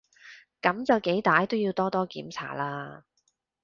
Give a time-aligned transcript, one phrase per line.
[0.63, 3.03] 噉就幾歹都要多多檢查啦